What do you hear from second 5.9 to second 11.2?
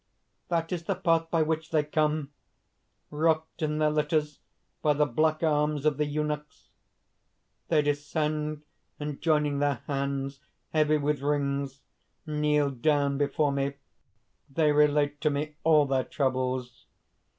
the eunuchs. They descend and joining their hands, heavy